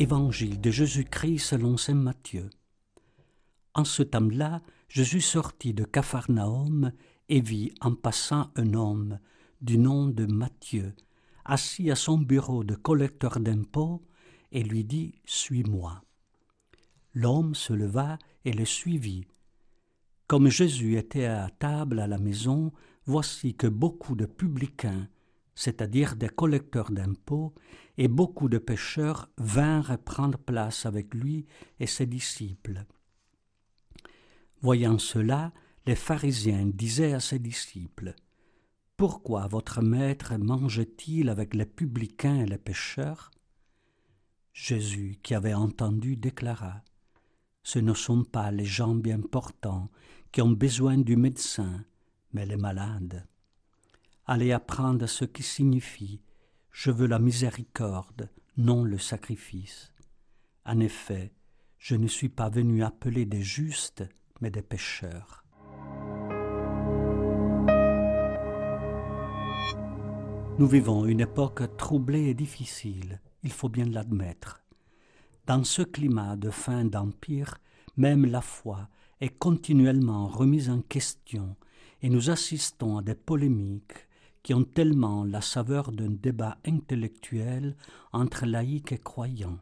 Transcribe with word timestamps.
Évangile 0.00 0.60
de 0.60 0.72
Jésus-Christ 0.72 1.38
selon 1.38 1.76
saint 1.76 1.94
Matthieu. 1.94 2.50
En 3.74 3.84
ce 3.84 4.02
temps-là, 4.02 4.60
Jésus 4.88 5.20
sortit 5.20 5.72
de 5.72 5.84
Capharnaüm 5.84 6.92
et 7.28 7.40
vit 7.40 7.72
en 7.80 7.94
passant 7.94 8.50
un 8.56 8.74
homme 8.74 9.20
du 9.60 9.78
nom 9.78 10.08
de 10.08 10.26
Matthieu, 10.26 10.96
assis 11.44 11.92
à 11.92 11.94
son 11.94 12.18
bureau 12.18 12.64
de 12.64 12.74
collecteur 12.74 13.38
d'impôts, 13.38 14.02
et 14.50 14.64
lui 14.64 14.82
dit 14.82 15.14
Suis-moi. 15.26 16.02
L'homme 17.12 17.54
se 17.54 17.72
leva 17.72 18.18
et 18.44 18.52
le 18.52 18.64
suivit. 18.64 19.28
Comme 20.26 20.48
Jésus 20.48 20.96
était 20.96 21.26
à 21.26 21.50
table 21.50 22.00
à 22.00 22.08
la 22.08 22.18
maison, 22.18 22.72
voici 23.06 23.54
que 23.54 23.68
beaucoup 23.68 24.16
de 24.16 24.26
publicains 24.26 25.06
c'est-à-dire 25.54 26.16
des 26.16 26.28
collecteurs 26.28 26.90
d'impôts, 26.90 27.54
et 27.96 28.08
beaucoup 28.08 28.48
de 28.48 28.58
pêcheurs 28.58 29.30
vinrent 29.38 29.98
prendre 29.98 30.38
place 30.38 30.84
avec 30.86 31.14
lui 31.14 31.46
et 31.78 31.86
ses 31.86 32.06
disciples. 32.06 32.84
Voyant 34.60 34.98
cela, 34.98 35.52
les 35.86 35.94
pharisiens 35.94 36.66
disaient 36.66 37.12
à 37.12 37.20
ses 37.20 37.38
disciples 37.38 38.14
Pourquoi 38.96 39.46
votre 39.46 39.82
maître 39.82 40.34
mange-t-il 40.36 41.28
avec 41.28 41.54
les 41.54 41.66
publicains 41.66 42.40
et 42.40 42.46
les 42.46 42.58
pêcheurs? 42.58 43.30
Jésus, 44.52 45.18
qui 45.22 45.34
avait 45.34 45.54
entendu, 45.54 46.16
déclara 46.16 46.82
Ce 47.62 47.78
ne 47.78 47.94
sont 47.94 48.24
pas 48.24 48.50
les 48.50 48.64
gens 48.64 48.94
bien 48.94 49.20
portants 49.20 49.90
qui 50.32 50.42
ont 50.42 50.52
besoin 50.52 50.96
du 50.96 51.16
médecin, 51.16 51.84
mais 52.32 52.46
les 52.46 52.56
malades 52.56 53.26
allez 54.26 54.52
apprendre 54.52 55.06
ce 55.06 55.24
qui 55.24 55.42
signifie 55.42 56.20
Je 56.70 56.90
veux 56.90 57.06
la 57.06 57.18
miséricorde, 57.18 58.30
non 58.56 58.84
le 58.84 58.98
sacrifice. 58.98 59.92
En 60.64 60.80
effet, 60.80 61.32
je 61.78 61.94
ne 61.94 62.06
suis 62.06 62.30
pas 62.30 62.48
venu 62.48 62.82
appeler 62.82 63.26
des 63.26 63.42
justes, 63.42 64.04
mais 64.40 64.50
des 64.50 64.62
pécheurs. 64.62 65.44
Nous 70.56 70.66
vivons 70.66 71.04
une 71.04 71.20
époque 71.20 71.76
troublée 71.76 72.28
et 72.28 72.34
difficile, 72.34 73.20
il 73.42 73.52
faut 73.52 73.68
bien 73.68 73.86
l'admettre. 73.86 74.64
Dans 75.46 75.64
ce 75.64 75.82
climat 75.82 76.36
de 76.36 76.48
fin 76.48 76.84
d'empire, 76.84 77.58
même 77.96 78.24
la 78.24 78.40
foi 78.40 78.88
est 79.20 79.36
continuellement 79.36 80.26
remise 80.28 80.70
en 80.70 80.80
question 80.80 81.56
et 82.02 82.08
nous 82.08 82.30
assistons 82.30 82.98
à 82.98 83.02
des 83.02 83.14
polémiques 83.14 84.06
qui 84.44 84.52
ont 84.52 84.62
tellement 84.62 85.24
la 85.24 85.40
saveur 85.40 85.90
d'un 85.90 86.10
débat 86.10 86.58
intellectuel 86.66 87.76
entre 88.12 88.44
laïcs 88.44 88.92
et 88.92 88.98
croyants. 88.98 89.58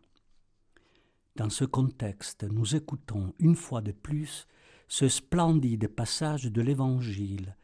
Dans 1.36 1.50
ce 1.50 1.64
contexte, 1.64 2.42
nous 2.42 2.74
écoutons 2.74 3.32
une 3.38 3.54
fois 3.54 3.80
de 3.80 3.92
plus 3.92 4.46
ce 4.88 5.08
splendide 5.08 5.86
passage 5.86 6.44
de 6.44 6.60
l'Évangile, 6.60 7.56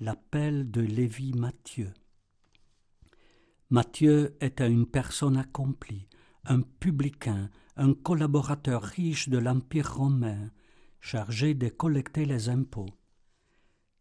l'appel 0.00 0.70
de 0.70 0.80
Lévi 0.80 1.32
Matthieu. 1.32 1.94
Matthieu 3.70 4.36
était 4.40 4.70
une 4.70 4.86
personne 4.86 5.36
accomplie, 5.36 6.08
un 6.44 6.60
publicain, 6.60 7.50
un 7.76 7.94
collaborateur 7.94 8.82
riche 8.82 9.28
de 9.28 9.38
l'Empire 9.38 9.94
romain, 9.94 10.50
chargé 11.00 11.54
de 11.54 11.68
collecter 11.68 12.24
les 12.24 12.48
impôts. 12.48 12.90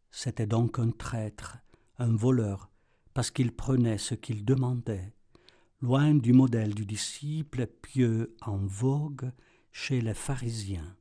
C'était 0.10 0.48
donc 0.48 0.80
un 0.80 0.90
traître, 0.90 1.60
un 2.00 2.16
voleur, 2.16 2.70
parce 3.14 3.32
qu'il 3.32 3.52
prenait 3.52 3.98
ce 3.98 4.16
qu'il 4.16 4.46
demandait, 4.46 5.14
loin 5.82 6.16
du 6.16 6.34
modèle 6.34 6.74
du 6.74 6.86
disciple 6.86 7.68
pieux 7.68 8.36
en 8.42 8.58
vogue 8.58 9.32
chez 9.72 10.02
les 10.02 10.14
pharisiens. 10.14 10.96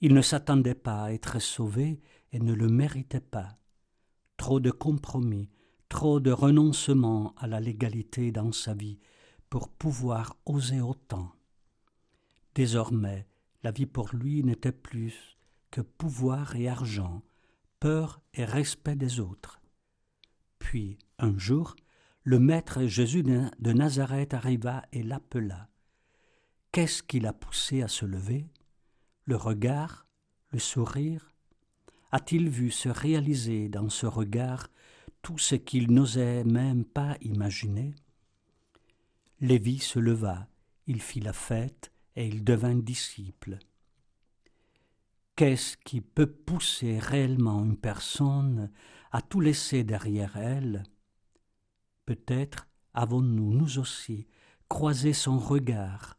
Il 0.00 0.14
ne 0.14 0.22
s'attendait 0.22 0.74
pas 0.74 1.04
à 1.04 1.12
être 1.12 1.40
sauvé 1.40 2.00
et 2.32 2.38
ne 2.38 2.52
le 2.52 2.68
méritait 2.68 3.20
pas. 3.20 3.58
Trop 4.36 4.60
de 4.60 4.70
compromis, 4.70 5.50
trop 5.88 6.20
de 6.20 6.30
renoncement 6.30 7.34
à 7.36 7.46
la 7.46 7.60
légalité 7.60 8.30
dans 8.30 8.52
sa 8.52 8.74
vie 8.74 8.98
pour 9.50 9.68
pouvoir 9.68 10.36
oser 10.46 10.80
autant. 10.80 11.32
Désormais, 12.54 13.26
la 13.62 13.70
vie 13.70 13.86
pour 13.86 14.14
lui 14.14 14.42
n'était 14.44 14.72
plus 14.72 15.38
que 15.70 15.80
pouvoir 15.80 16.56
et 16.56 16.68
argent, 16.68 17.22
peur 17.80 18.20
et 18.34 18.44
respect 18.44 18.96
des 18.96 19.20
autres. 19.20 19.60
Puis, 20.68 20.98
un 21.18 21.38
jour, 21.38 21.76
le 22.24 22.38
maître 22.38 22.84
Jésus 22.84 23.22
de 23.22 23.72
Nazareth 23.72 24.34
arriva 24.34 24.84
et 24.92 25.02
l'appela. 25.02 25.70
Qu'est-ce 26.72 27.02
qui 27.02 27.20
l'a 27.20 27.32
poussé 27.32 27.80
à 27.80 27.88
se 27.88 28.04
lever? 28.04 28.44
Le 29.24 29.36
regard? 29.36 30.06
Le 30.50 30.58
sourire? 30.58 31.32
A-t-il 32.12 32.50
vu 32.50 32.70
se 32.70 32.90
réaliser 32.90 33.70
dans 33.70 33.88
ce 33.88 34.04
regard 34.04 34.68
tout 35.22 35.38
ce 35.38 35.54
qu'il 35.54 35.90
n'osait 35.90 36.44
même 36.44 36.84
pas 36.84 37.16
imaginer? 37.22 37.94
Lévi 39.40 39.78
se 39.78 39.98
leva, 39.98 40.48
il 40.86 41.00
fit 41.00 41.20
la 41.20 41.32
fête 41.32 41.92
et 42.14 42.28
il 42.28 42.44
devint 42.44 42.76
disciple. 42.76 43.58
Qu'est-ce 45.34 45.78
qui 45.78 46.02
peut 46.02 46.30
pousser 46.30 46.98
réellement 46.98 47.64
une 47.64 47.78
personne 47.78 48.70
à 49.10 49.22
tout 49.22 49.40
laisser 49.40 49.84
derrière 49.84 50.36
elle 50.36 50.84
Peut-être 52.06 52.66
avons-nous, 52.94 53.52
nous 53.52 53.78
aussi, 53.78 54.26
croisé 54.68 55.12
son 55.12 55.38
regard, 55.38 56.18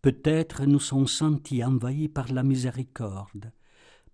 peut-être 0.00 0.64
nous 0.64 0.78
sommes 0.78 1.08
sentis 1.08 1.64
envahis 1.64 2.08
par 2.08 2.32
la 2.32 2.42
miséricorde, 2.42 3.52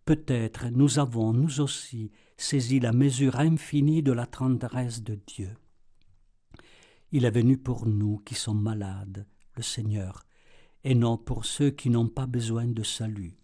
peut-être 0.05 0.69
nous 0.69 0.99
avons, 0.99 1.33
nous 1.33 1.61
aussi, 1.61 2.11
saisi 2.37 2.81
la 2.81 2.93
mesure 2.93 3.39
infinie 3.39 4.03
de 4.03 4.13
la 4.13 4.27
tendresse 4.27 5.03
de 5.03 5.19
Dieu. 5.27 5.57
Il 7.13 7.25
est 7.25 7.31
venu 7.31 7.59
pour 7.59 7.87
nous 7.87 8.19
qui 8.25 8.35
sommes 8.35 8.63
malades, 8.63 9.27
le 9.57 9.63
Seigneur, 9.63 10.25
et 10.85 10.95
non 10.95 11.19
pour 11.19 11.45
ceux 11.45 11.71
qui 11.71 11.91
n'ont 11.91 12.09
pas 12.09 12.27
besoin 12.27 12.67
de 12.67 12.83
salut. 12.83 13.37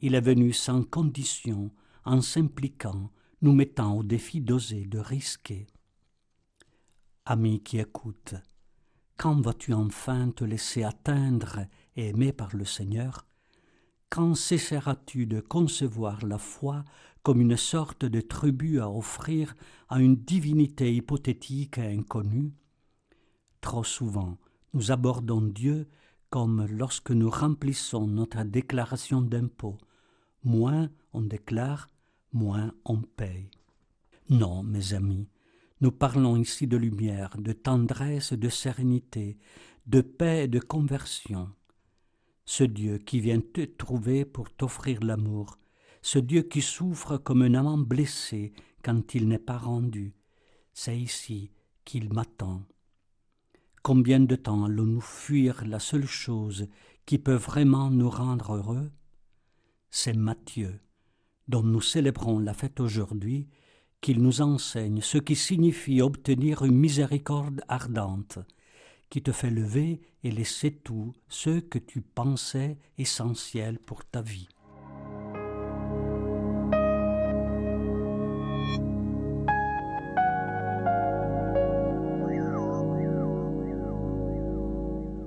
Il 0.00 0.14
est 0.14 0.20
venu 0.20 0.52
sans 0.52 0.84
condition, 0.84 1.72
en 2.04 2.20
s'impliquant, 2.20 3.10
nous 3.42 3.52
mettant 3.52 3.96
au 3.96 4.02
défi 4.02 4.40
d'oser, 4.40 4.86
de 4.86 4.98
risquer. 4.98 5.66
Ami 7.26 7.60
qui 7.62 7.78
écoute, 7.78 8.34
quand 9.16 9.40
vas-tu 9.40 9.74
enfin 9.74 10.30
te 10.30 10.44
laisser 10.44 10.84
atteindre 10.84 11.66
et 11.96 12.08
aimer 12.08 12.32
par 12.32 12.56
le 12.56 12.64
Seigneur? 12.64 13.26
Quand 14.08 14.34
cesseras-tu 14.34 15.26
de 15.26 15.40
concevoir 15.40 16.24
la 16.24 16.38
foi 16.38 16.84
comme 17.22 17.40
une 17.40 17.56
sorte 17.56 18.04
de 18.04 18.20
tribu 18.20 18.80
à 18.80 18.90
offrir 18.90 19.54
à 19.88 20.00
une 20.00 20.16
divinité 20.16 20.94
hypothétique 20.94 21.78
et 21.78 21.96
inconnue? 21.96 22.52
Trop 23.60 23.84
souvent, 23.84 24.38
nous 24.74 24.90
abordons 24.90 25.42
Dieu 25.42 25.88
comme 26.30 26.66
lorsque 26.66 27.10
nous 27.10 27.30
remplissons 27.30 28.06
notre 28.06 28.42
déclaration 28.44 29.20
d'impôt, 29.20 29.78
moins 30.44 30.90
on 31.12 31.22
déclare, 31.22 31.88
moins 32.32 32.72
on 32.84 33.00
paye. 33.02 33.50
Non, 34.28 34.62
mes 34.62 34.94
amis, 34.94 35.28
nous 35.80 35.92
parlons 35.92 36.36
ici 36.36 36.66
de 36.66 36.76
lumière, 36.76 37.36
de 37.38 37.52
tendresse, 37.52 38.32
de 38.32 38.48
sérénité, 38.48 39.36
de 39.86 40.00
paix 40.00 40.44
et 40.44 40.48
de 40.48 40.60
conversion. 40.60 41.50
Ce 42.44 42.64
Dieu 42.64 42.98
qui 42.98 43.20
vient 43.20 43.40
te 43.40 43.64
trouver 43.64 44.24
pour 44.24 44.50
t'offrir 44.50 45.02
l'amour, 45.02 45.58
ce 46.00 46.18
Dieu 46.18 46.42
qui 46.42 46.62
souffre 46.62 47.16
comme 47.16 47.42
un 47.42 47.54
amant 47.54 47.78
blessé 47.78 48.52
quand 48.82 49.14
il 49.14 49.28
n'est 49.28 49.38
pas 49.38 49.58
rendu, 49.58 50.14
c'est 50.72 50.98
ici 50.98 51.50
qu'il 51.84 52.12
m'attend. 52.12 52.62
Combien 53.82 54.20
de 54.20 54.36
temps 54.36 54.64
allons-nous 54.64 55.00
fuir 55.00 55.64
la 55.64 55.78
seule 55.78 56.06
chose 56.06 56.68
qui 57.06 57.18
peut 57.18 57.34
vraiment 57.34 57.90
nous 57.90 58.10
rendre 58.10 58.54
heureux? 58.54 58.90
C'est 59.90 60.16
Matthieu, 60.16 60.80
dont 61.52 61.62
nous 61.62 61.82
célébrons 61.82 62.38
la 62.38 62.54
fête 62.54 62.80
aujourd'hui, 62.80 63.46
qu'il 64.00 64.22
nous 64.22 64.40
enseigne 64.40 65.02
ce 65.02 65.18
qui 65.18 65.36
signifie 65.36 66.00
obtenir 66.00 66.64
une 66.64 66.74
miséricorde 66.74 67.60
ardente, 67.68 68.38
qui 69.10 69.22
te 69.22 69.32
fait 69.32 69.50
lever 69.50 70.00
et 70.24 70.30
laisser 70.30 70.72
tout 70.72 71.12
ce 71.28 71.60
que 71.60 71.78
tu 71.78 72.00
pensais 72.00 72.78
essentiel 72.96 73.78
pour 73.78 74.02
ta 74.06 74.22
vie. 74.22 74.48